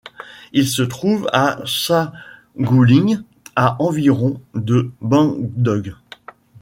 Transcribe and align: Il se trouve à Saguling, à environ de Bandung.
Il 0.51 0.67
se 0.67 0.81
trouve 0.81 1.29
à 1.31 1.59
Saguling, 1.67 3.19
à 3.55 3.79
environ 3.79 4.41
de 4.55 4.89
Bandung. 4.99 5.93